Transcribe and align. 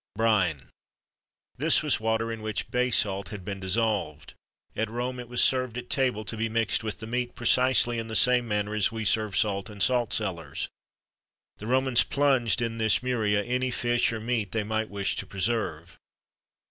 BRINE. 0.15 0.71
This 1.57 1.83
was 1.83 1.99
water 1.99 2.31
in 2.31 2.41
which 2.41 2.71
bay 2.71 2.89
salt 2.89 3.29
had 3.29 3.45
been 3.45 3.59
dissolved. 3.59 4.33
At 4.75 4.89
Rome, 4.89 5.19
it 5.19 5.29
was 5.29 5.43
served 5.43 5.77
at 5.77 5.91
table 5.91 6.25
to 6.25 6.35
be 6.35 6.49
mixed 6.49 6.83
with 6.83 6.97
the 6.97 7.05
meat 7.05 7.35
precisely 7.35 7.99
in 7.99 8.07
the 8.07 8.15
same 8.15 8.47
manner 8.47 8.73
as 8.73 8.91
we 8.91 9.05
serve 9.05 9.37
salt 9.37 9.69
in 9.69 9.79
salt 9.79 10.11
cellars. 10.11 10.69
The 11.57 11.67
Romans 11.67 12.01
plunged 12.03 12.63
in 12.63 12.79
this 12.79 13.03
muria 13.03 13.43
any 13.43 13.69
fish 13.69 14.11
or 14.11 14.19
meat 14.19 14.53
they 14.53 14.63
might 14.63 14.89
wish 14.89 15.15
to 15.17 15.27
preserve. 15.27 15.99